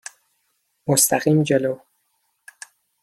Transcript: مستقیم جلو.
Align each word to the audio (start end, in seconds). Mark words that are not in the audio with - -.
مستقیم 0.87 1.43
جلو. 1.43 1.75